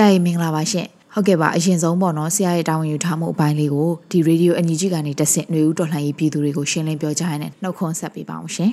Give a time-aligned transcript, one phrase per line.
[0.00, 8.70] ရာကြီးမင်္ဂလာပါရှင်ဟုတ်ကဲ့ပါအရင်ဆုံးပေါ့နော်ဆရာရဲ့တာဝန်ယူထားမှုအပိုင်းလေးကိုဒီရေဒီယိုအန်ဂျီဂျီကနေတက်ဆင့်ຫນွေဦးတော်လှန်ရေးပြည်သူတွေကိုရှင်းလင်းပြောကြားရတဲ့နှုတ်ခွန်းဆက်ပေးပါအောင်ရှင်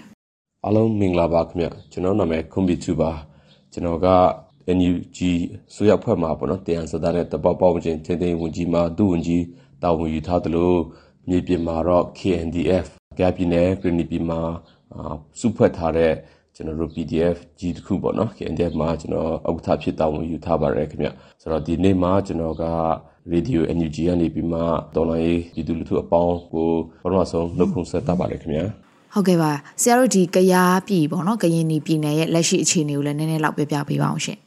[0.66, 3.12] အားလုံးမင်္ဂလာပါခင်ဗျကျွန်တော်နာမည်ခွန်ဘီတူပါ
[3.72, 4.08] ကျွန်တော်က
[4.78, 5.20] NUG
[5.74, 9.44] ဆိုရဖွဲ့မှာပေါ့နော်တရားစသားနဲ့တပေါပေါချင်းတင်းတင်းဝင်ကြီးမှာဒုဝင်ကြီး
[9.84, 10.72] တာဝန်ယူထားသလို
[11.30, 12.88] မြေပြင်မှာတော့ KNDF
[13.20, 14.40] ကပြည်နယ်ဂရနီပြည်မှာ
[15.40, 16.14] စုဖွဲ့ထားတဲ့
[16.62, 21.08] ကျွန်တော်တို့ PDF ကြီးတစ်ခုပေါ့နော် KNDF မှာကျွန်တော်ဥက္ကဋ္ဌဖြစ်တာဝန်ယူထားပါတယ်ခင်ဗျ
[21.42, 22.66] ဆိုတော့ဒီနေ့မှာကျွန်တော်က
[23.34, 24.60] Radio NUG ကနေပြီးမှ
[24.96, 26.70] တော်လိုင်းပြည်သူလူထုအပေါင်းကို
[27.04, 28.60] ပထမဆုံးနှုတ်ခွန်းဆက်တာပါတယ်ခင်ဗျ
[29.14, 34.38] ဟုတ်ကဲ့ပါဆရာတို့ဒီကရားပြည်ပေါ့နော်ကရင်ပြည်နယ်ရဲ့လက်ရှိအခြေအနေကိုလည်းနည်းနည်းလောက်ပြပြပေးပါအောင်ရှင်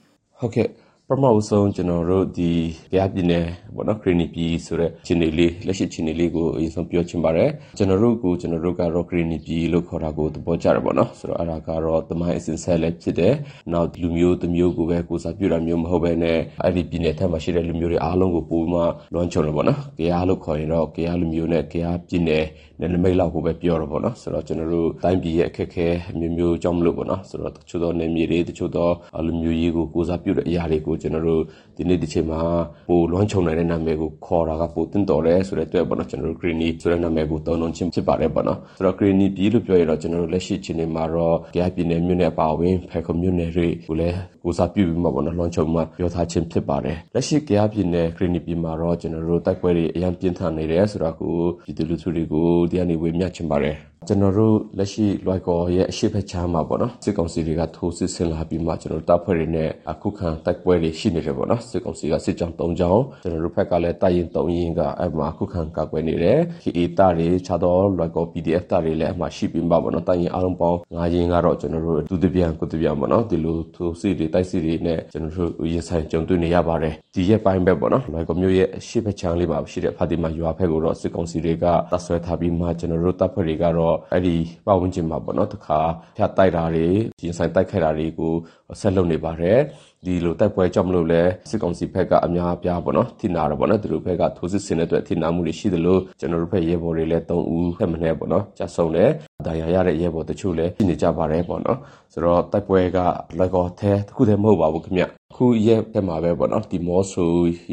[0.40, 0.68] ဟုတ်ကဲ့
[1.08, 2.50] ပထမဆုံးကျွန်တော်တို့ဒီ
[2.92, 13.34] ကြားပြည်နယ်ပေါ့နော်ခရီနီပြည်ဆိုတဲ့ခြေနေလေးလက်ရှိခြေနေလေးကိုအရင်ဆုံးပြောချင်ပါတယ်ကျွန်တော်တို့ကိုကျွန်တော်တို့ကတော့ခရီနီပြည်လို့ခေါ်တာကိုသဘောကျတယ်ပေါ့နော်ဆိုတော့အဲ့ဒါကတော့တမိုင်းအစဉ်ဆက်လည်းဖြစ်တယ်
[13.72, 18.80] နောက်လူမျိုးတစ်မျိုးကိုပဲကိုစားပြုတာမျိုးမဟုတ်ဘဲနဲ့အဲ့ဒီပြည်နယ်ထက်မှာရှိတဲ့လူမျိုးတွေအားလုံးကိုပိုမှ
[19.12, 22.44] လွှမ်းခြုံတယ်ပေါ့နော်ကြားလို့ခေါ်ရင်တော့ကြားလူမျိုးနဲ့ကြားပြည်နယ်
[22.80, 28.88] နဲ့နမိတ်လောက်ကိုပဲပြောတော့ပေါ့နော်ဆိုတော့ကျွန်တော်တို့တိုင်းပြည်ရဲ့အခက်အခဲမျိုးမျိုးကြောင့်မလို့ပေါ့နော်ဆိုတော့တချို့သောနေမြေတွေတချို့သော
[29.26, 31.42] လူမျိုးရေးကိုကိုစားပြုတဲ့အရာတွေကိုကျွန်တော်တို့
[31.76, 32.40] ဒီနေ့ဒီချိန်မှာ
[32.88, 53.76] ပိုလွှမ်းခြုံနိုင်တဲ့နာမည်ကိုခေါ်တာကပိုတင်တော်တယ်ဆိုတဲ့အတွက်ပေါ့နော်ကျွန်တော်တို့ Greeny ဆိုတဲ့နာမည်ကိုသုံးလုံးချင်းဖြစ်ပါတယ်ပေါ့နော်ဆိုတော့ Greeny ပြည်လို့ပြောရတော့ကျွန်တော်တို့လက်ရှိချိန်မှာတော့ကြားပြည်နယ်မြို့နယ်အပါအဝင်ဖဲခုံမြို့နယ်တွေကိုလည်းကိုစားပြုပြီးမှပေါ့နော်လွှမ်းခြုံမှပြောထားခြင်းဖြစ်ပါတယ်လက်ရှိကြားပြည်နယ် Greeny ပြည်မှာတော့ကျွန်တော်တို့တိုက်ပွဲတွေအရင်ပြင်းထန်နေတယ်ဆိုတော့ကိုပြည်သူလူထုတွေကိုဒီကနေဝေမျှချင်ပါတယ်
[54.08, 84.36] ကျွန်တော်တို့လက်ရှိလွိုက်ကော်ရဲ့အရှိဖက်ချမ်းမှာပေါ့နော်စစ်ကောင်စီတွေကထိုးစစ်ဆင်လာပြီးမှကျွန်တော်တို့တပ်ဖွဲ့တွေနဲ့အခုခံတိုက်ပွဲတွေရှိနေတယ်ပေါ့နော်စစ်ကောင်စီကစစ်ကြောင်း၃ကြောင်းကျွန်တော်တို့ဘက်ကလည်းတိုက်ရင်၃ရင်ကအဲ့မှာအခုခံကာကွယ်နေတယ် KA တာတွေခြားတော့လွိုက်ကော် PDF တာတွေလည်းအမှရှိပြီးမှပေါ့နော်တိုက်ရင်အားလုံးပေါင်း၅ရင်ကတော့ကျွန်တော်တို့ဒုတိယကုတပြန်ပေါ့နော်ဒီလိုထိုးစစ်တွေတိုက်စစ်တွေနဲ့ကျွန်တော်တို့ရင်ဆိုင်ကြုံတွေ့နေရပါတယ်ဒီရက်ပိုင်းပဲပေါ့နော်လွိုက်ကော်မျိုးရဲ့အရှိဖက်ချမ်းလေးမှာရှိတဲ့ဖာတီမာရွာဖက်ကိုတော့စစ်ကောင်စီတွေကတပ်ဆွဲထားပြီးမှကျွန်တော်တို့တပ်ဖွဲ့တွေကတော့တော့အဲ့ဒီ
[84.66, 85.80] ပတ်ဝန်းကျင်မှာပေါ့နော်တခါ
[86.16, 86.86] ဖြတ်တိုက်တာတွေ
[87.22, 88.34] ရင်ဆိုင်တိုက်ခိုက်တာတွေကို
[88.80, 89.58] ဆက်လုပ်နေပါတယ်
[90.06, 99.10] ဒီလိုတိုက်ပွဲကြောင့်မလို့လဲစစ်ကောင်စီဘက်ကအများအပြားပေါ့နော်ထိနာတော့ပေါ့နော်သူတို့ဘက်ကထိုးစစ်ဆင်တဲ့အတွက်ထိနာမှုတွေရှိတယ်လို့ကျွန်တော်တို့ဘက်ရဲဘော်တွေလည်း၃ဦးဖက်မနဲ့ပေါ့နော်ကြာဆုံးတယ်
[99.46, 101.78] ဒါရရတဲ့ရဲဘော်တချို့လည်းရှိနေကြပါတယ်ပေါ့နော်
[102.12, 102.98] ဆိုတော့တိုက်ပွဲက
[103.38, 105.04] လက်ကောထဲတစ်ခုတည်းမဟုတ်ပါဘူးခင်ဗျ
[105.38, 107.24] ခုရက်ဘက်မှာပဲပေါ့နော်ဒီမော့ဆူ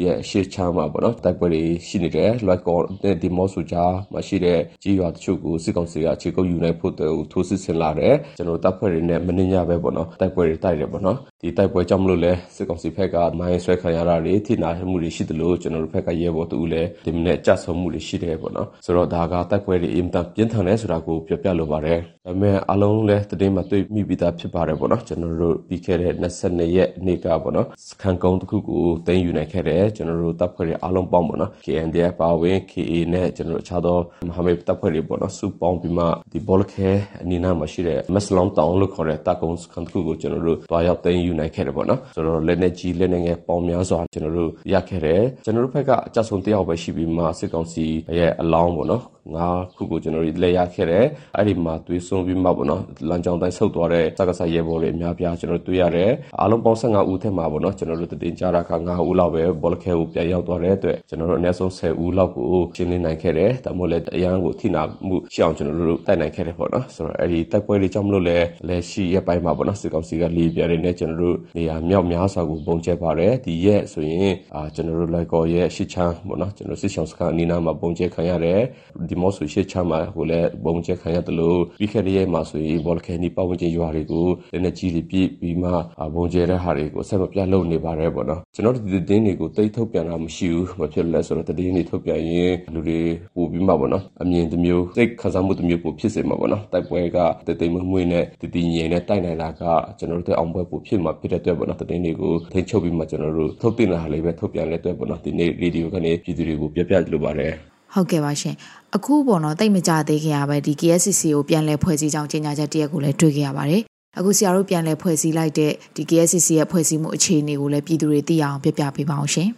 [0.02, 6.94] ရဲ့အရှိချမ်းမှာပေါ့နော်တိုက်ပွဲတွေရှိနေတယ်လွိုက်ကောနဲ့ဒီမော့ဆူကြားမှာရှိတဲ့ကြီးရွာတချို့ကိုစစ်ကောင်စီကခြေကုပ်ယူနိုင်ဖို့
[7.32, 33.98] ထိုးစစ်ဆင်လာတယ်ကျွန်တော်တပ်ဖွဲ့တွေနဲ့မနှင်းညပဲပေါ့နော်တိုက်ပွဲတွေတိုက်တယ်ပေါ့နော် ဒီတိုက်ပွဲကြောင့်မလို့လဲစစ်ကောင်စီဘက်ကမိုင်းဆွဲခံရတာတွေထိနာမှုတွေရှိတယ်လို့ကျွန်တော်တို့ဘက်ကရဲဘော်တူလည်းဒီမနေ့ကြဆုံမှုတွေရှိတယ်ပေါ့နော်ဆိုတော့ဒါကတိုက်ပွဲတွေအင်တန်ပြင်းထန်တယ်ဆိုတာကိုပြောပြလိုပါတယ်ဒါပေမဲ့အလုံးလဲတည်င်းမှာတွေ့မိပြီးသားဖြစ်ပါတယ်ပေါ့နော်ကျွန်တော်တို့ပြီးခဲ့တဲ့22ရက်နေ့ကပေါ့နော်စခန်းကုန်းတစ်ခုကိုတင်ယူနိုင်ခဲ့တယ်ကျွန်တော်တို့တပ်ဖွဲ့တွေအားလုံးပေါင်းပေါ့နော် KNDF ပါဝင် KA နဲ့ကျွန်တော်တို့အခြားသော
[34.28, 36.90] မဟာမိတ်တပ်ဖွဲ့တွေပေါ့နော်စုပေါင်းပြီးမှဒီဘောလခဲ
[37.22, 47.84] အနီးနားမှာရှိတဲ့မက်စလွန်တောင်လို့ခေါ်တဲ့တပ်ကုန်းစခန်းတစ်ခုကိုကျွန်တော်တို့တွားရောက်တင်ယူနိုင်ခဲ့တယ်ပေါ့နော်ဆိုတော့လက်နဲ့ကြီးလက်နဲ့ငယ်ပေါင်းများစွာကျွန်တော်တို့ရခဲ့တယ်ကျွန်တော်တို့ဘက်ကအကြဆုံးတယောက်ပဲရှိပြီးမှစစ်ကောင်စီ
[48.18, 49.02] ရဲ့အလောင်းပေါ့နော်
[49.34, 51.06] ငါခုကိုကျွန်တော်တို့လက်ရခဲ့တယ်
[51.36, 56.10] အဲ့ဒီမှာသွေးစွန်းပြီးမှပေါ့နော်လမ်းကြောင်းတိုင်းဆုတ်သွားတဲ့စကားဆရဲဘော်တွေအများပြားကျွန်တော်တို့တွေ့ရတယ်
[56.40, 71.21] အားလုံးပေါင်း15ဦးထဲမှာပေါ့နော်ကျွန်တော်တို့တင်ကြတာက9ဦးလောက်ပဲဘောလခဲကိုပြန်ရောက်သွားတဲ့အတွက်ကျွန်တော်တို့အနည်းဆုံး10ဦးလောက်ကိုရှင်းလင်းနိုင်ခဲ့တယ်ဒါမှမဟုတ်လည်းအရန်ကိုထိနာမှုရှောင်ကျွန်တော်တို့တိုက်နိုင်ခဲ့တယ်ပေါ့နော်ဆိုတော့အဲ့ဒီတိုက်ပွဲတွေကြောင့်မလို့လည်းလက်ရှိရက်ပိုင်းမှာပေါ့နော်စစ်ကောင်စီကလီပြတယ်နဲ့ကျွန်တော်တို့
[71.56, 78.60] နေရာမြောက်များစွာကိုပုံကျဲပါတယ်ဒီရက်ဆိုရင်အာကျွန်တော်တို့လိုက်ကော်ရဲ့ရှစ်ချမ်းပေါ့နော်ကျွန်တော်စစ်ဆောင်စခန်းအနီးနားမှာပုံကျဲခံရတယ်
[79.08, 85.70] ဒီမော့ဆိုရှစ်ချမ်းမှာဟိုလည်းပုံကျဲခံရတယ်လို့ပြီးခဲ့တဲ့ရက်မှာဆိုရင်ဘောလခဲနီပတ်ဝန်းကျင်ရွာတွေကိုလက်နဲ့ကြီးတွေပြည့်ပြီးမှ
[86.14, 93.00] ပုံကျဲတဲ့ဟာတွေကိုဆက်မပြတ်လုပ်နေပါတယ်ပေါ့နော်ကျွန်တော်တို့ဒီတင်းတွေကိုတိတ်ထုတ်ပြန်တာမရှိဘူးဘာဖြစ်လဲဆိုတော့တင်းတွေထုတ်ပြန်ရင်လူတွေ
[93.36, 99.62] ပို့ပြီးမှပေါ့နော်အမြင်တစ်မျိုးစိတ်ခံစားမှုတစ်မျိုးပို့ဖြစ်စေမှာပေါ့နော်တိုက်ပွဲကတိတ်တိတ်မွေ့မွေ့နဲ့တည်တည်ငြိမ်နဲ့တိုက်နိုင်တာက
[99.98, 107.52] ကျွန်တော်တို့အောင်ပွဲပို့ဖြစ်မှာဖြစ်တဲ့အတွက်ပေါ့နော်တင်းတွေကိုထိန်းချုပ်ပြီးမှကျွန်တော်တို့ထုတ်တင်လာလေးပဲထုတ်ပြန်လဲအတွက်ပေါ့နော်ဒီနေ့ရေဒီယိုကနေပြည်သူတွေကိုပြပြလိုပါတယ်
[107.94, 108.54] ဟုတ်ကဲ့ပါရှင်
[108.96, 113.82] အခုပေါ့နော်တိတ်မကြသေးခင်ရပဲဒီ KSCC ကိုပြန်လဲဖွဲ့စည်းကြောင်းကြေညာချက်တရက်ကိုလည်းတွေ့ခဲ့ရပါတယ်
[114.18, 119.48] အခုဆရာတို့ပြန်လဲဖွဲ့စည်းလိုက်တဲ့ဒီ KSCC ရဲ့ဖွဲ့စည်းမှုအခြေအနေကိုလည်းပြည်သူတွေသိအောင်ပြပြပေးပါအောင်ရှင်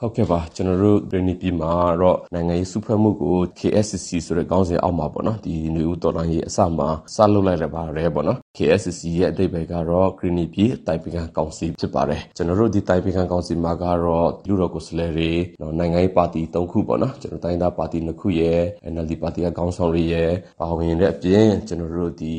[0.00, 18.60] ဟုတ်ကဲ့ပါကျွန်တော်တို့ပြည်နေပြည်မှာတော့နိုင်ငံရေးစုဖွဲ့မှုကို KSCC ဆိုတဲ့ခေါင်းစဉ်အောက်မှာပေါ့နော်ဒီနေဦးတော်လိုင်းရေးအစမှာစလုပ်လိုက်ရပါတယ်ပေါ့နော် KSCC ရဲ့အတိတ်ပဲကတော့ Green ပြည်တိုင်ပင်ခံကောင်စီဖြစ်ပါတယ် ကျွန်တော်တို့ ဒီတိုင်ပင်ခံကောင်စီမှာကတော့လူတော်ကိုယ်စားလှယ်တွေနော်နိုင်ငံရေးပါတီ ၃ ခုပေါ့နော် ကျွန်တော်တိုင်းသားပါတီ ၂ ခုရဲ့
[18.92, 22.34] NLD ပါတီက ခေါင်းဆောင်တွေရဲ့ပါဝင်တဲ့အပြင် ကျွန်တော်တို့ ဒီ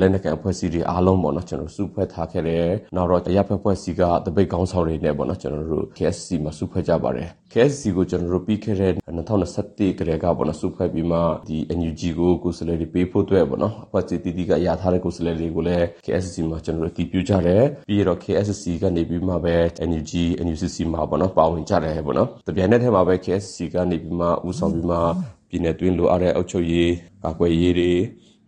[0.00, 2.66] လက်နက်ကန်အဖွဲ့အစည်းတွေအားလုံးပေါ့နော် ကျွန်တော်စုဖွဲ့ထားခဲ့တယ်
[2.96, 11.18] နောက်တော့တရားဖက်ဖွဲ့စည်းကတပိတ်ခေါင်းဆောင်တွေနဲ့ပေါ့နော် ကျွန်တော်တို့ KSCC မှာ စုဖွဲ့ကြပါတယ် KSCC ကို ကျွန်တော်တို့ ပြီးခဲ့တဲ့ 2021ကတည်းကပေါ့နော်စုဖွဲ့ပြီးမှ
[11.48, 19.56] ဒီ NUG ကိုကိုယ်စားလှယ်တွေပေးဖို့အတွက်ပေါ့နော်အဖွဲ့အစည်းတီးတီးကရထားတဲ့ကိုယ်စားလှယ်တွေကိုလည်း KSCC မှာကျွန်တော်တို့တည်ပြုကြတယ်ပြီးတော့ KSCC ကနေပြီးမှပဲ
[19.88, 20.12] NUG
[20.46, 24.98] NUCC မှာပေါ့နော်ပါဝင်ကြတယ်ပေါ့နော်တပြိုင်နက်တည်းမှာပဲ KSCC ကနေပြီးမှဦးဆောင်ပြီးမှ
[25.48, 26.92] ပြည်နယ်တွင်းလိုအပ်တဲ့အုပ်ချုပ်ရေး
[27.24, 27.92] ကာကွယ်ရေးတွေ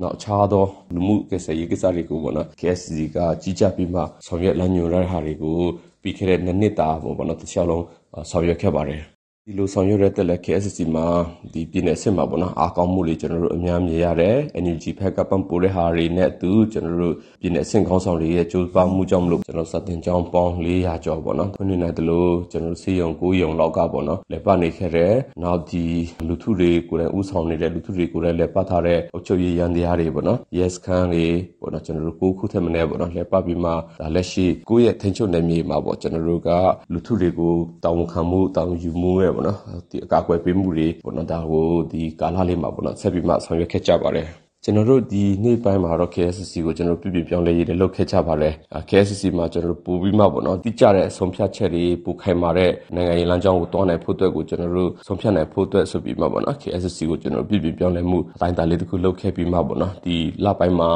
[0.03, 0.65] နောက်အခြားသော
[0.95, 5.59] လူမှုကိစ္စရေးကိစ္စတွေကိုပေါ့နော် KSCC ကကြီးကြပ်ပြီးမှဆောင်ရွက်လမ်းညွှန်ရတဲ့ဟာတွေကို
[6.03, 7.85] ပြီးခဲ့တဲ့နှစ်နှစ်တာပေါ့နော်တစ်ခြားလုံး
[8.31, 9.03] ဆောင်ရွက်ခဲ့ပါတယ်
[9.51, 11.07] ဒီလိုဆောင်ရွက်ရတဲ့လက် KSCC မှာ
[11.53, 25.13] ဒီပြည်နယ်စစ်မှာပေါ့နော်အားကောင်းမှုတွေကျွန်တော်တို့အများမြင်ရတယ် NUG ဖက်ကပံ့ပိုးတဲ့ဟာတွေနဲ့အတူကျွန်တော်တို့ပြည်နယ်အဆင့်ခေါင်းဆောင်တွေရဲ့ကြိုးပမ်းမှုကြောင့်မလို့ကျွန်တော်စတင်ကြောင်းပေါင်း400ကျော်ပေါ့နော်ခုနှစ်နဲ့တလို့ကျွန်တော်စီယုံ9ယုံလောက်ကပေါ့နော်လက်ပတ်နေခဲ့တဲ့
[25.43, 25.85] နောက်ဒီ
[26.29, 31.27] လူထုတွေကိုယ်တိုင်ဥဆောင်နေတဲ့လူထုတွေကိုယ်တိုင်လက်ပတ်ထားတဲ့အုပ်ချုပ်ရေးရန်တရားတွေပေါ့နော် yes ခန်းတွေ
[31.61, 36.51] ပေါ့နော်ကျွန်တော်တို့ကိုခုထက်မနေပေါ့နော်လက်ပတ်ပြီးမှဒါလက်ရှိကိုယ့်ရဲ့ထိန်းချုပ်နယ်မြေမှာပေါ့ကျွန်တော်တို့က
[36.93, 37.55] လူထုတွေကို
[37.85, 39.59] တောင်းခံမှုတောင်းယူမှုရဲ့ပေါ့နော်
[39.91, 44.29] ဒီအကာအကွယ်ပေးမှုတွေပေါ့နော်ဒါကိုဒီကာလလေးမှာပေါ့နော်ဆက်ပြီးမှဆောင်ရွက်ခဲ့ကြပါတယ်
[44.65, 48.51] ကျွန်တော်တို့ဒီနေ့ပိုင်းမှာတော့ KSCC ကိုကျွန်တော်ပြပြပြောင်းလဲရေးလုပ်ခဲ့ကြပါလဲ
[48.89, 60.91] KSCC မှာကျွန်တော်တို့ပို့ပြီးမှပေါ့နော်တိကျတဲ့အဆုံးဖြတ်ချက်တွေပိုခိုင်မာတဲ့နိုင်ငံရေးလမ်းကြောင်းကိုတွားနိုင်ဖို့အတွက်ကိုကျွန်တော်တို့ဆုံးဖြတ်နိုင်ဖို့အတွက်ဆိုပြီးမှပေါ့နော် KSCC ကိုကျွန်တော်ပြပြပြောင်းလဲမှုအတိုင်းတာလေးတစ်ခုလုပ်ခဲ့ပြီးမှပေါ့နော်ဒီလပိုင်းမှာ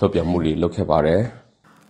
[0.00, 1.20] ထုတ်ပြန်မှုတွေလုပ်ခဲ့ပါတယ်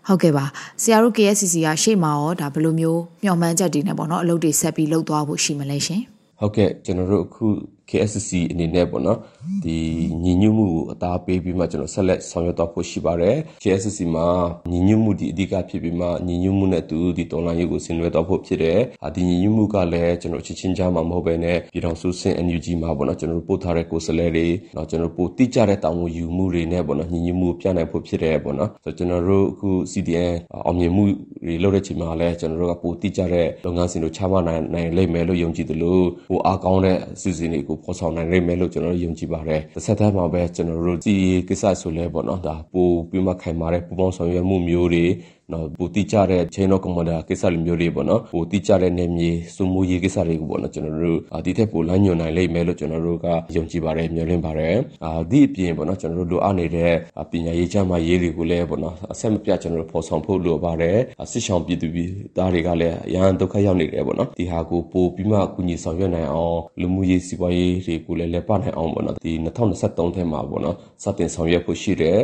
[0.09, 0.45] ဟုတ်ကဲ့ပါ
[0.83, 6.03] ဆရာတို့ KSCC ကရှေ့မှာရောဒါဘယ်လိုမျိုးမျှော်မှန်းချက်တွေနဲ့ပေါ့နော်အလုပ်တွေဆက်ပြီးလုပ်သွားဖို့ရှိမလဲရှင်
[6.41, 7.47] ဟုတ်ကဲ့ကျွန်တော်တို့အခု
[7.91, 9.19] KSCC အနေနဲ့ပေါ့နော်
[9.65, 9.79] ဒီ
[10.25, 14.27] ညီညွတ်မှုကိုအသားပေးပြီးမှကျွန်တော်ဆက်လက်ဆောင်ရွက်တော့ဖို့ရှိပါတယ် KSCC မှာ
[14.73, 18.81] ညီညွတ်မှုဒီအဓိကဖြစ်ပြီးမှညီညွတ်မှုနဲ့တူဒီတော်လိုင်းရေးကိုဆင်နွှဲတော့ဖို့ဖြစ်တယ်
[19.15, 24.47] ဒီညီညွတ်မှုကလည်းကျွန်တော်ချင်းချင်းကြားမှာမဟုတ်ဘဲနဲ့ပြည်တော်စုစင် NUG မှာပေါ့နော်ကျွန်တော်တို့ပို့ထားတဲ့ကိုယ်စားလှယ်တွေ
[24.77, 30.33] တော့ကျွန်တော်ပို့တိကျတဲ့တာဝန်ယူမှုတွေနဲ့ပေါ့နော်ညီညွတ်မှုပြနိုင်ဖို့ဖြစ်တယ်ပေါ့နော်ဆိုတော့ကျွန်တော်တို့အခု CDN
[30.67, 31.05] အောင်မြင်မှု
[31.45, 41.15] တွေလုပ်တဲ့ချိန်မှာလည်းကျွန်တော်တို့ကပို့တိကျတဲ့လုပ်ငန်းစဉ်တွေချမှတ်နိုင်နိုင်လိမ့်မယ်လို့ယုံကြည်တယ်လို့ပိုအားကောင်းတဲ့အစီအစဉ်တွေကိုဖော်ဆောင်နိုင်လိမ့်မယ်လို့ကျွန်တော်တို့ယုံကြည်ပါတယ်။တစ်ဆက်တည်းမှာပဲကျွန်တော်တို့ဒီ
[41.49, 45.05] ကိစ္စဆိုလဲပေါ့နော်ဒါပိုပြီးမှခိုင်မာတဲ့ပူပေါင်းဆောင်ရွက်မှုမျိုးတွေ
[45.53, 53.27] နော်ပိုတိကျတဲ့ chain of commander ကိစ္စလိုမျိုးတွေပေါ့နော်ပိုတိကျတဲ့နေမြေစုမှုရေးကိစ္စတွေကိုပေါ့နော်ကျွန်တော်တို့ဒီထက်ပိုလမ်းညွှန်နိုင်လိမ့်မယ်လို့ကျွန်တော်တို့က
[53.57, 56.93] ယုံကြည်ပါတယ်မျှော်လင့်ပါတယ်အာဒီအပြင်ပေါ့နော်ကျွန်တော်တို့လိုအပ်နေတဲ့
[57.31, 60.99] ပညာရေးချမ်းမာရေးတွေကိုလည်းပေါ့နော်အဆက်မပြတ်ကျွန်တော်တို့ဖော်ဆောင်ဖို့လိုပါတယ်
[61.33, 69.33] စစ်ဆောင်ပြည်သူပြည်သားတွေကလည်းအရန်ဒုက္ခရောက်နေတယ်ပေါ့နော်ဒီဟာကိုပိုပြီးမှကူညီဆောင်ရွက်နိုင်အောင်လူမှုရေးစီးပွားရေးတွေကိုလည်းလက်ပနိုင်အောင်ပေါ့နော်ဒီ
[69.75, 72.21] 2023ထဲမှာပေါ့နော်စတင်ဆောင်ရွက်ဖို့ရှိတယ်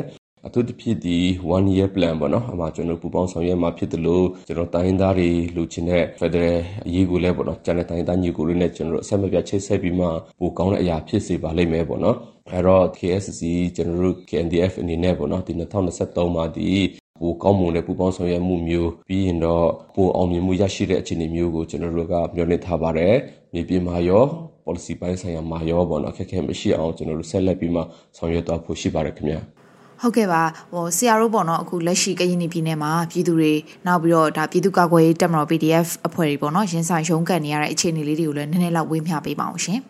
[0.46, 1.16] အထူးသဖြင့်ဒီ
[1.50, 10.06] 1 year plan ပေါ့နော်အမှကျွန်တော်ပူပေါင်းဆောင်ရွက်မှာဖြစ်တယ်လို့ကျွန်တော်တိုင်းသားတွေလူချင်းတဲ့ Federal အရေးကိုလည်းပေါ့နော်ကျန်တဲ့တိုင်းသားညီကိုတွေနဲ့ကျွန်တော်အဆက်မပြတ်ချိတ်ဆက်ပြီးမှ
[10.40, 12.16] ပိုကောင်းတဲ့အရာဖြစ်စေပါလိမ့်မယ်ပေါ့နော်
[12.50, 13.40] အဲ့တော့ KSC
[13.76, 15.52] ကျွန်တော်တို့ KNDF အနေနဲ့ပေါ့နော်ဒီ
[15.94, 16.70] 2023မှာဒီ
[17.20, 23.14] ပိုကောင်းမွန်တဲ့ပူပေါင်းဆောင်ရွက်မှုမျိုးပြီးရင်တော့ပိုအောင်မြင်မှုရရှိတဲ့အခြေအနေမျိုးကိုကျွန်တော်တို့ကမျှော်လင့်ထားပါတယ်
[23.52, 24.24] မြေပြင်မှာရော
[24.64, 27.82] policy ပိုင်းဆိုင်ရာမှာရောပေါ့နော်အခက်အခဲမရှိအောင်ကျွန်တော်တို့ဆက်လက်ပြီးမှ
[28.16, 29.40] ဆောင်ရွက်သွားဖို့ရှိပါတယ်ခင်ဗျာ
[30.02, 30.42] ဟုတ်ကဲ့ပါ
[30.72, 33.52] ဟိုဆရာတို့ပေါ့နော်အခုလက်ရှိကရင်ပြည်နယ်မှာပြည်သူတွေ
[33.86, 39.80] နောက်ပြီးတော့ဒါပြည်သူ့ကာကွယ်ရေးတပ်မတော် PDF အဖွဲ့တွေပေါ့နော်ရင်းဆိုင်ရုံးကန်နေရတဲ့အခြေအနေလေးတွေကိုလည်းနည်းနည်းလောက်ဝေးမျှပေးပါအောင်ရှင်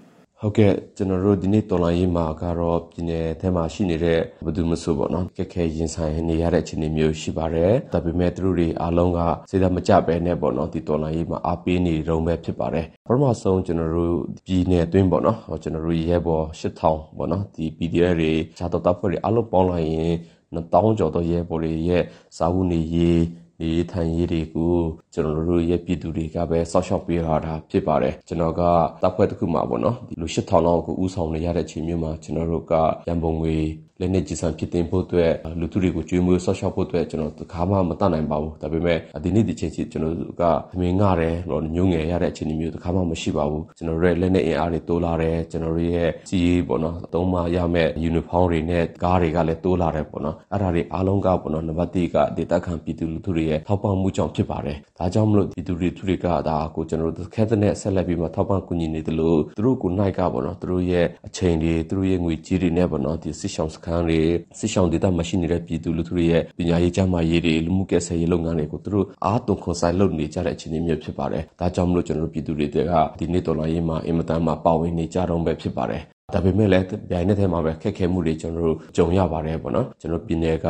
[0.43, 9.21] ဟုတ်ကဲ့ကျွန်တော်တို့ဒီနေ့တော်လိုင်းရေးမှာကတော့ပြည်နယ်ထဲမှာရှိနေတဲ့ဘယ်သူမှဆိုပေါ့နော်ကက်ခဲရင်ဆိုင်နေရတဲ့အခြေအနေမျိုးရှိပါတယ်ဒါပေမဲ့သူတို့တွေအားလုံးက
[9.51, 14.15] စိတ်ဓာတ်မကြပဲနဲ့ပေါ့နော်ဒီတော်လိုင်းရေးမှာအားပေးနေတုံးပဲဖြစ်ပါတယ်ပထမဆုံးကျွန်တော်တို့
[14.47, 20.15] ပြည်နယ်အတွင်းပေါ့နော်ကျွန်တော်တို့ရဲဘော်8000ပေါ့နော်ဒီ PDF တွေဈာတော်တပ်ဖွဲ့တွေအားလုံးပေါင်းလိုက်ရင်
[20.55, 22.03] 1000ကျော်သောရဲဘော်တွေရဲ့
[22.37, 23.21] စာဝတ်နေရေး
[23.61, 24.75] ဒီထိုင်ရေးတွေကို
[25.15, 28.63] ကျွန်တော်တို့ရဲ့ပြည်သူတွေကပဲစောက်ရှောက်ပေးထားတာဖြစ်ပါတယ်ကျွန်တော်က
[29.03, 32.75] တပ်ဖွဲ့တစ်ခုမှာပေါ့နော်ဒီလူ8000လောက်ကိုဥဆောင်နေရတဲ့ချိန်မျိုးမှာကျွန်တော်တို့က
[33.09, 33.57] ရန်ပုံငွေ
[34.01, 64.21] လက်နဲ့ကြည်စံဖြစ်တင်ဖို့အတွက်လူသူတွေကိုကျွေးမွေးဆော့ရှော့ဖို့အတွက်ကျွန်တော်တခါမှမတတ်နိုင်ပါဘူးဒါပေမဲ့ဒီနေ့ဒီချိန်စီကျွန်တော်တို့ကသမင်ငှတယ်တော့ညုံငယ်ရတဲ့အခြေအနေမျိုးတခါမှမရှိပါဘူးကျွန်တော်တို့ရဲ့လက်နဲ့အင်အားတွေတိုးလာတယ်ကျွန်တော်တို့ရဲ့စီးရေးပေါ့နော်အသုံးမရမဲ့ယူနီဖောင်းတွေနဲ့ကားတွေကလည်းတိုးလာတယ်ပေါ့နော်အဲ့ဒါတွေအားလုံးကပေါ့နော်နံပါတ်1ကဒေတာခံပြည်သူလူထုတွေရဲ့ထောက်ပံ့မှုကြောင့်ဖြစ်ပါတယ်ဒါကြောင့်မလို့ပြည်သူတွေသူတွေကဒါကိုကျွန်တော်တို့ခဲတဲ့နဲ့ဆက်လက်ပြီးမှထောက်ပံ့ကူညီနေတယ်လို့သူတို့ကိုနိုင်ကပေါ့နော်သူတို့ရဲ့အချိန်တွေသူတို့ရဲ့ငွေကြေးတွေနဲ့ပေါ့နော်ဒီစစ်ဆောင်စခန်းတွေ
[64.59, 72.77] စစ်ဆောင်ဒေသမှာရှိနေတဲ့ပြည်သူလူထုတွေရဲ့ပညာရေးကျန်းမာရေးတွေလူမှုကယ်ဆယ်ရေးလုပ်ငန်းတွေကိုသူတို့အားသွန်ခွန်ဆိုင်လုပ်နေကြတဲ့အခြေအနေမျိုးဖြစ်ပါတယ်။ဒါကြောင့်မလို့ကျွန်တော်တို့ပြည်သူတွေက
[73.19, 76.03] ဒီနေ့တော်လိုင်းရေးမှာအင်မတန်မှပါဝင်နေကြတော့ပဲဖြစ်ပါတယ်
[76.35, 80.69] ဒါပေမဲ့လည်းဗျိုင်နဲ့ထဲမှာပဲခက်ခဲမှုတွေကျွန်တော်တို့ကြုံရပါတယ်ပေါ့နော်ကျွန်တော်ပြည်နယ်က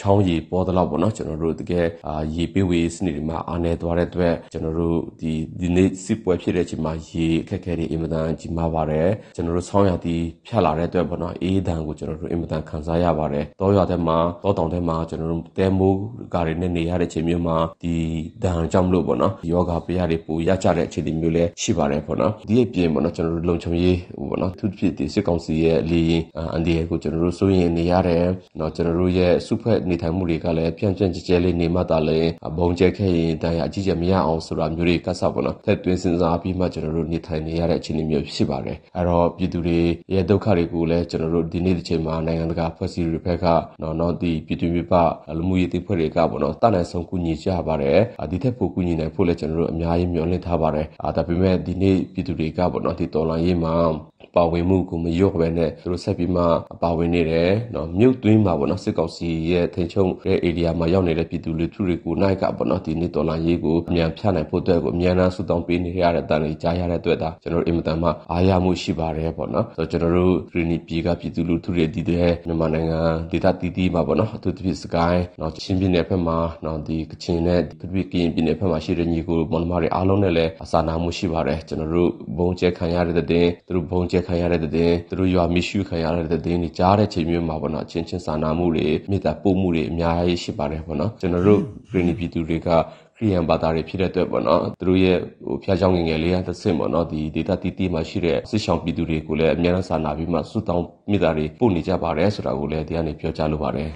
[0.00, 15.98] ချောင်းရီပေါ်တော့ပေါ့နော်ကျွန်တော်တို့တကယ်အာရေပေးဝေးစနစ်တွေမှာအားနေသွားတဲ့အတွက်ကျွန်တော်တို့ဒီဒီနေ့စစ်ပွဲဖြစ်တဲ့အချိန်မှာရေခက်ခဲတွေအင်မတန်ကြီးမားပါတယ်ကျွန်တော်တို့ဆောင်းရသည်ဖြတ်လာတဲ့အတွက်ပေါ့နော်အေးဒဏ်ကိုကျွန်တော်တို့အင်မတန်ခံစားရပါတယ်တောရွာထဲမှာတောတောင်ထဲမှာကျွန်တော်တို့တဲမိုး
[16.34, 17.94] ကားတွေနဲ့နေရတဲ့ချိန်မျိုးမှာဒီ
[18.44, 23.98] ဒဏ်ကြောင့်မလို့ပေါ့နော်ယောဂပြရတွေပူရကြတဲ့အခြေအနေမျိုးလည်းရှိပါတယ်ပေါ့နော်ဒီအပြင်ပေါ့နော်ကျွန်တော်တို့လုံခြုံရေး
[24.30, 28.24] ပေါ့နော်သူဖြစ်ဒီစစ်ကောင်စီရဲ့လေရင်အန်ဒီရဲ့ကိုကျွန်တော်တို့စိုးရင်နေရတယ်။
[28.58, 32.20] နော်ကျွန်တော်တို့ရဲ့စုဖွဲ့နေထိုင်မှုတွေကလည်းပြန့်ပြန့်ကျဲကျဲလေးနေမှသာလေ
[32.58, 39.80] ဘုံကျဲခဲ့ရင်တရားအကြီးကျယ်မရအောင်ဆိုတာမျိုးတွေကဆောက်ပေါ့နော်။သက်သွင်းစဉ်းစားပြီးမှကျွန်တော်တို့နေထိုင်နေရတဲ့အခြေအနေမျိုးဖြစ်ပါတယ်။အဲတော့ပြည်သူတွေ
[40.14, 43.46] ရဲ့ဒုက္ခတွေကိုလည်းကျွန်တော်တို့ဒီနေ့ဒီချိန်မှာနိုင်ငံတကာဖွဲ့စည်းတွေဘက်က
[43.82, 44.94] နော်နော်ဒီပြည်သူမျိုးပ
[45.38, 47.98] လူမှုရေးတိဖွဲ့တွေကပေါ့နော်တာနိုင်ဆုံးကူညီကြပါတယ်။
[48.30, 53.74] ဒီထက်ပိုကူညီနိုင်ဖို့လည်းကျွန်တော်တို့အများကြီးမျှော်လင့်ထားပါတယ်။ဒါပေမဲ့ဒီနေ့ပြည်သူတွေကပေါ့နော်ဒီတော်လှန်ရေးမှာ
[54.36, 56.42] ပါဝင်မှုကိုမလျော့ပဲနဲ့သူတို့ဆက်ပြီးမှ
[56.82, 91.60] ပါဝင်နေတယ်နော်မြုပ်သွင်းမှာပေါ့နော်စစ်ကောင်စီရဲ့ထိန်ချုံတဲ့ area မှာရောက်နေတဲ့ပြည်သူလူထုတွေကိုနိုင်ကပေါ့နော်ဒီနေ့တော်လာရေးကိုအမြန်ဖြတ်နိုင်ဖို့အတွက်ကိုအမြန်အားဆူတောင်းပေးနေရတဲ့တန်တွေကြားရတဲ့အတွက်ဒါကျွန်တော်တို့အင်မတန်မှအားရမှုရှိပါတယ်ပေါ့နော်ဆိုတော့ကျွန်တော်တို့ဂရီနီပြည်ကပြည်သူလူထုတွေဒီတဲ့မြန်မာနိုင်ငံဒေသတည်တည်မှာပေါ့နော်အထူးသဖြင့်စကိုင်းနော်ချင်းပြည်နယ်ဘက်မှာနော်ဒီကချင်နဲ့တပိကရင်ပြည်နယ်ဘက်မှာရှိတဲ့ညီကိုမောင်နှမတွေအားလုံးနဲ့လည်းအစာနာမှုရှိပါတယ်ကျွန်တော်တို့ဘုံကျဲခံရတဲ့တဲ့သူတို့ဘုံကျဲခံရတဲ့တဲ့သူတို့ရွာမိရှုခံရတဲ့တဲ့တွေကြားတဲ့ချိန်မျိုးမှာပေါ့နော်အချင်းချင်းစာနာမှုတွေမေတ္တာပို့မှုတွေအများကြီးရှိပါတယ်ပေါ့နော်ကျွန်တော်တို့
[91.90, 92.68] ဂရီနီပြည်သူတွေက
[93.16, 103.90] ခရီးယန်ဘာသာတွေဖြစ်တဲ့အတွက်ပေါ့နော်သူတို့ရဲ့ဟိုဖျားချောင်းငယ်ငယ်လေးရသဆင့်ပေါ့နော်ဒီဒေတာတီတီမှာရှိတဲ့စစ်ဆောင်ပြည်သူတွေကိုလည်းအများအားစာနာပြီးမှစုတောင်းမိသားတွေပို့နေကြပါတယ်ဆိုတာကိုလည်းဒီကနေပြောကြားလိုပါတယ်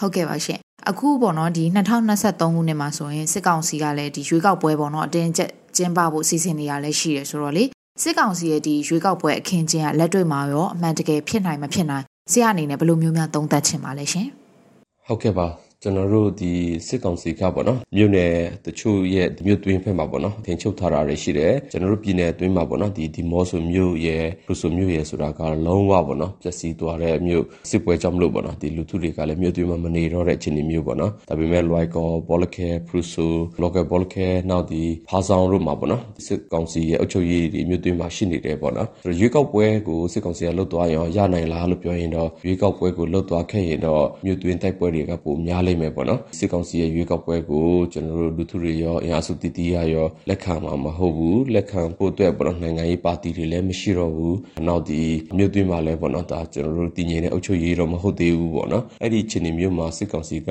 [0.00, 0.58] ဟုတ်ကဲ့ပါရှင်
[0.90, 7.64] အခုပေါ့နော်ဒီ2023ခုနှစ်မှာဆိုရင်စစ်ကောင်စီကလည်းဒီရွေးကောက်ပွဲပေါ့နော်အတင်းကျပ်ကျင်းပဖို့စီစဉ်နေရလဲရှိရဆိုတော့လေ
[8.00, 14.26] စစ်ကောင်စီရဲ့ဒီရွေးကောက်ပွဲအခင်းကျင်းကလက်တွေ့မှာရောအမှန်တကယ်ဖြစ်နိုင်မဖြစ်နိုင်ဆရာအနေနဲ့ဘယ်လိုမျိုးများသုံးသပ်ချင်ပါလဲရှင်
[15.06, 15.46] ဟုတ်ကဲ့ပါ
[15.84, 16.52] ကျွန်တော်တို့ဒီ
[16.86, 18.32] စစ်ကောင်စီကပေါ့နော်မြို့နယ်
[18.64, 38.88] တချို့ရဲ့မြို့တွင်းဖက်မှာပေါ့နော်တင်ချုပ်ထားတာတွေရှိတယ်ကျွန်တော်တို့ပြည်နယ်အတွင်းမှာပေါ့နော်ဒီဒီမော့ဆိုမြို့ရဲ့ပရူဆိုမြို့ရဲ့ဆိုတာကလုံးဝပေါ့နော်ပျက်စီးသွားတဲ့မြို့စစ်ပွဲကြောင့်မလို့ပေါ့နော်ဒီလူထုတွေကလည်းမြို့တွင်းမှာမနေတော့တဲ့အခြေအနေမျိုးပေါ့နော်ဒါပေမဲ့လွိုက်ကောဘောလခဲပရူဆိုလောကဘောလခဲနောက်ဒီဖာဆောင်တို့မှာပေါ့နော်စစ်ကောင်စီရဲ့အုပ်ချုပ်ရေးဒီမြို့တွင်းမှာရှိနေတယ်ပေါ့နော်
[39.20, 54.36] ရွေးကောက်ပွဲကိုစစ်ကောင်စီကလှုပ်သွားရင်ရနိုင်လားလို့ပြောရင်တော့ရွေးကောက်ပွဲကိုလှုပ်သွားခဲ့ရင်တော့မြို့တွင်းတိုက်ပွဲတွေကပိုများလိမ့်မယ်ပေါ့နော်စစ်ကောင်စီရဲ့ရွေးကောက်ပွဲကိုကျွန်တော်တို့လူထုတွေရောအင်အားစုတည်တည်ရရောလက်ခံမှာမဟုတ်ဘူးလက်ခံဖို့အတွက်ပေါ့နော်နိုင်ငံရေးပါတီတွေလည်းမရှိတော့ဘူး
[54.66, 55.02] နောက်ဒီ
[55.36, 60.50] မြို့တွင်းမှာလည်းပေါ့နော်ဒါကျွန်တော်တို့တည်ငြိမ်တဲ့အုပ်ချုပ်ရေးတော့မဟုတ်သေးဘူးပေါ့နော်အဲ့ဒီအခြေအနေမျိုးမှာစစ်ကောင်စီက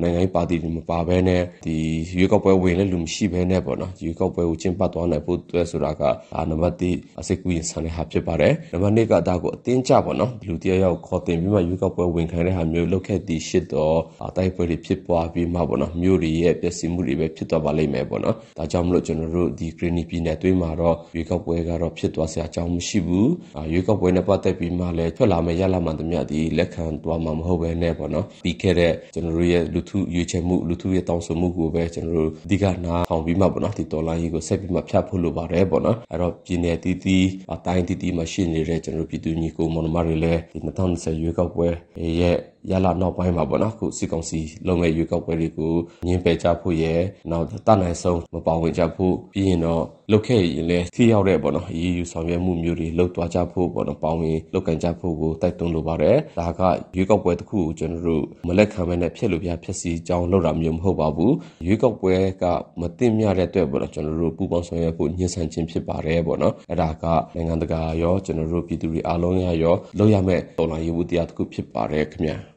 [0.00, 1.76] နိုင်ငံရေးပါတီတွေမပါဘဲနဲ့ဒီ
[2.18, 6.02] ရွေးကောက်ပွဲဝင်တဲ့လူမရှိဘဲနဲ့ပေါ့နော်ရွေးကောက်ပွဲကိုကျင်းပသွားနိုင်ဖို့အတွက်ဆိုတာက
[6.50, 13.98] နံပါတ်1အစစ်ကူရင်ဆန်တဲ့ဟာဖြစ်ပါတယ်နံပါတ်2ကဒါကိုအတင်းကြပေါ့နော်လူတယောက်ယောက်ခေါ်တင်ပြီးမှရွေးကောက်ပွဲဝင်ခံတဲ့ဟာမျိုးလုပ်ခဲ့သည့်ရှစ်တော့
[14.36, 23.30] တိုက်ပွဲတွေဖြစ်ပွားပြီးမှပေါ့နော်မြို့တွေရဲ့ပျက်စီးမှုတွေပဲဖြစ်သွားပါလိမ့်မယ်ပေါ့နော်ဒါကြောင့်မလို့ကျွန်တော်တို့ဒီ green ပြည်နယ်အတွင်းမှာတော့ရွေးကောက်ပွဲကတော့ဖြစ်သွားစရာအကြောင်းမရှိဘူး
[23.72, 41.68] ရွေးကောက်ပွဲနဲ့ပတ်သက်ပြီးမှလည်းထွက်လာမယ့်ရလာမှန်သမျှဒီလက်ခံသွားမှာမဟုတ်ဘဲနဲ့ပေါ့နော်ပြီးခဲ့တဲ့ကျွန်တော်တို့ရဲ့လူထုရွေးချယ်မှုလူထုရဲ့တောင်းဆိုမှုကိုပဲကျွန်တော်တို့အဓိကနာထောင်ပြီးမှပေါ့နော်ဒီတော်လိုင်းကြီးကိုဆက်ပြီးမှဖြတ်ဖို့လိုပါတယ်ပေါ့နော်အဲ့တော့ပြည်နယ်တီးတီးအတိုင်းတီးတီးမှာရှိနေတဲ့ကျွန်တော်တို့ပြည်သူညီကိုမောင်နှမတွေလည်းဒီ2020ရွေးကောက်ပွဲ
[42.20, 42.36] ရဲ့
[42.70, 45.74] ရလာနောက်ပိုင်းမှာပေါ့နော်ခုစီကောင်စီလုံမဲ့ရွေးကောက်ပွဲတွေကို
[46.06, 47.00] ညှင်းပယ်ကြဖို့ရယ်
[47.30, 56.60] နောက်တနိုင်ဆုံးမပါဝင်ကြဖို့ပြီးရင်တော့လုတ်ခဲ့ရင်လည်းထိရောက်တဲ့ပေါ့နော်အရေးယူဆောင်ရွက်မှုမျိုးတွေလှုပ်သွားကြဖို့ပေါ့နော်ပေါင်းဝင်လုတ်ကန်ကြဖို့ကိုတိုက်တွန်းလိုပါတယ်ဒါက
[56.96, 61.34] ရွေးကောက်ပွဲတစ်ခုကိုကျွန်တော်တို့မလက်ခံဘဲနဲ့ဖြစ်လို့ပြဖြစ်စီကြောင်းလုပ်တာမျိုးမဟုတ်ပါဘူး
[61.66, 62.44] ရွေးကောက်ပွဲက
[62.80, 67.04] မတင်မြတဲ့အတွက်ပေါ့နော်ကျွန်တော်တို့ပူပေါင်းဆောင်ရွက်ဖို့ညှဉ်းဆန်ခြင်းဖြစ်ပါတယ်ပေါ့နော်အဲ့ဒါက
[67.34, 72.51] နိုင်ငံတကာရောကျွန်တော်တို့ပြည်သူတွေအားလုံးရရောလုပ်ရမယ့်တော်လှန်ရေးဝတရားတစ်ခုဖြစ်ပါတယ်ခင်ဗျာ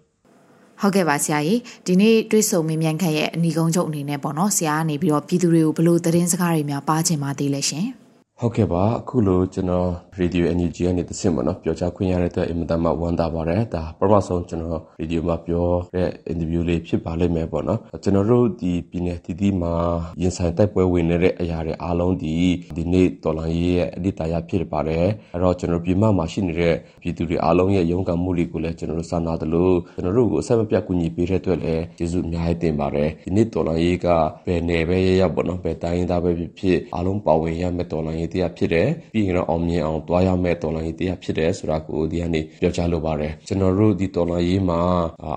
[0.82, 7.88] ဟုတ်ကဲ့ပါဆရာကြီးဒီနေ့တွေးဆုံမင်းမြန်ခက်ရဲ့အနီကုန်းချုပ်အနေနဲ့ပေါ့နော်ဆရာကနေပြီးတော့ပြည်သူတွေကိုဘလို့သတင်းစကားတွေများပါချင်ပါသေးလဲရှင်။
[8.42, 9.90] ဟုတ်ကဲ့ပါအခုလိုကျွန်တော်
[10.20, 19.74] Radio NUG ကနေတဆင့်ပေါ့နော်ပြောကြားခွင့်ရတဲ့အတွက်အင်မတန်မှဝမ်းသာပါတယ်ဒါပထမဆုံးကျွန်တော် Radio မှာပြောတဲ့ interview လေးဖြစ်ပါလိမ့်မယ်ပေါ့နော်ကျွန်တော်တို့ဒီပြည်နယ်တည်တည်မှာ
[20.22, 22.36] ရင်ဆိုင်တိုက်ပွဲဝင်နေတဲ့အရာတွေအားလုံးဒီ
[22.78, 34.08] ဒီနေ့တော်လိုင်းရေးရဲ့အဓိတာရဖြစ်ပါတယ်အဲ့တော့ကျွန်တော်ပြည်မမှာရှိနေတဲ့ပြည်သူတွေအားလုံးရဲ့ရုန်းကန်မှုတွေကိုလည်းကျွန်တော်တို့စာနာတယ်လို့ကျွန်တော်တို့ကိုအဆက်မပြတ်ကူညီပေးတဲ့အတွက်လည်းကျေးဇူးအများကြီးတင်ပါတယ်ဒီနေ့တော်လိုင်းရေးက
[34.48, 44.80] ဘယ်နယ်ပဲရရပေါ့နော်ဘယ်တိုင်းသားပဲဖြစ်ဖြစ်အားလုံးပါဝင်ရမယ့်တော်လိုင်းရေးတရားဖြစ်တယ်ပြီးရင်တော့အောင်မြင်အောင်တွားရမယ့်တော်လှန်ရေးတရားဖြစ်တယ်ဆိုတာကိုဒီကနေပြောကြားလိုပါတယ်ကျွန်တော်တို့ဒီတော်လှန်ရေးမှာ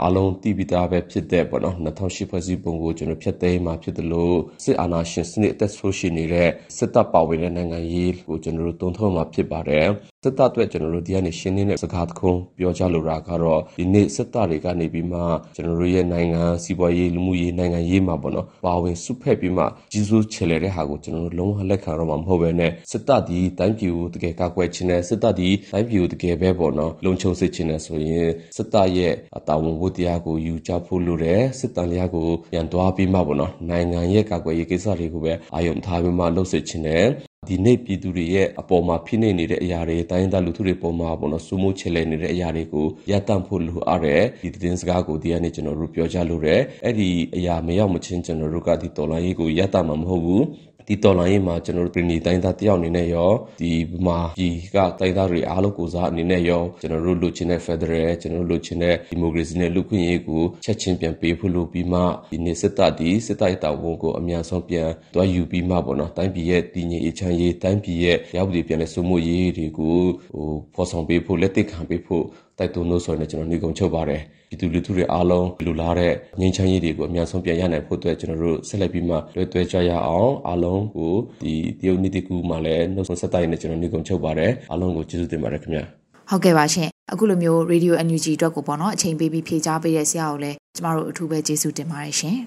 [0.03, 9.87] အားလုံးတည်ပြီးသားပဲဖြစ်တဲ့ပေါ့နော်2008ဖွဲ့စည်းပုံကိုကျွန်တော်ဖျက်သိမ်းမှာဖြစ်တယ်လို့စစ်အာဏာရှင်စနစ်အသက်ဆိုးရှိနေတဲ့စစ်တပ်ပါဝင်တဲ့နိုင်ငံရေးကိုကျွန်တော်တို့တုံ့ထုတ်မှာဖြစ်ပါတယ်
[10.25, 15.21] စစ်တပ်အတွက်ကျွန်တော်တို့ဒီကနေရှင်းနေတဲ့စကားတခုပြောကြလိုတာကတော့ဒီနေ့စစ်တပ်တွေကနေပြီးမှ
[15.55, 50.43] ကျွန်တော်တို့ရဲ့နိုင်ငံစီးပွားရေးလူမှုရေးနိုင်ငံရေးမှာပေါ့နော်ပါဝင်စုဖက်ပြီးမှကြီးစိုးချေလေတဲ့ဟာကိုကျွန်တော်တို့လုံးဝလက်ခံတော့မှာမဟုတ်ဘဲနဲ့စစ်တပ်ဒီတိုင်းပြည်ကိုတကယ်ကာကွယ်ခြင်းနဲ့စစ်တပ်ဒီတိုင်းပြည်ကိုတကယ်ပဲပေါ့နော်လုံခြုံစေခြင်းနဲ့ဆိုရင်စစ်တပ်ရဲ့အတာဝန်ဝတ္တရားကိုယူကြဖို့လိုတယ်စစ်တမ်းလျာကိုပြန်သွားပြီးမှပေါ့နော်နိုင်ငံရဲ့ကာကွယ်ရေးကိစ္စတွေကိုပဲအာရုံထားပြီးမှလှုပ်စေခြင်းနဲ့ ဒီနေ့ပြည်သူတွေရဲ့အပေါ်မှာဖိနှိပ်နေတဲ့အရာတွေတိုင်းသားလူထုတွေပေါ်မှာပေါ့နော်စူးမိုးချေလဲနေတဲ့အရာတွေကိုရပ်တန့်ဖို့လိုအပ်တယ်ဒီသတင်းစကားကိုဒီကနေ့ကျွန်တော်တို့ပြောကြလို့ရတယ်အဲ့ဒီအရာမရောက်မချင်းကျွန်တော်တို့ကဒီတော်လိုင်းရေးကိုရပ်တန့်မှာမဟုတ်ဘူး
[50.91, 53.31] ဒီတော်လိုင်းရေးမှာကျွန်တော်တို့ပြည်နေတိုင်းသားတယောက်အနေနဲ့ရော
[53.61, 53.73] ဒီ
[54.07, 69.99] မှာဒီကတိုင်းသားတွေအားလုံးကိုစားအနေနဲ့ရောကျွန်တော်တို့လိုချင်တဲ့ Federal ကျွန်တော်တို့လိုချင်တဲ့ Democracy နဲ့လူခွင့်ရေးကိုချက်ချင်းပြန်ပေးဖို့လိုပြီးမှဒီနေစစ်တပ်ဒီစစ်တပ်တာဝန်ကိုအများဆုံးပြန်တွားယူပြီးမှပေါ့နော်တိုင်းပြည်ရဲ့တည်ငြိမ်အေးချမ်းရေးတိုင်းပြည်ရဲ့ရောက်ပြည်ပြန်လဲစိုးမိုးရေးတွေကို
[70.33, 72.25] ဟိုဖော်ဆောင်ပေးဖို့လက်သိခံပေးဖို့
[72.59, 85.85] တိုက်တွန်းလို့ဆိုရင်ကျွန်တော်ညီကုံချုပ်ပါတယ်ပြည်သူလူထုတွေအားလုံးလူလာတဲ့ငြိမ်းချမ်းရေးတွေကိုအများဆုံးပြန်ရနိုင်ဖို့အတွက်ကျွန်တော်တို့ဆက်လက်ပြီးမှလွှဲသွဲကြရအောင်အားလုံးကိုဒီတရုတ်နီတိကူမှာလည်းနှုတ်ဆက်တိုင်းနဲ့ကျွန်တော်ညီကုံချုပ်ပါတယ်အားလုံးကိုကျေးဇူးတင်ပါတယ်ခင်ဗျာ
[86.31, 92.39] ဟုတ်ကဲ့ပါရှင်အခုလိုမျိုး Radio NUG အတွက်ကိုပေါ့နော်အချိန်ပေးပြီးဖြေကြားပေးတဲ့ဆရာကိုလည်းကျမတို့အထူးပဲကျေးဇူးတင်ပါတယ်ရှင်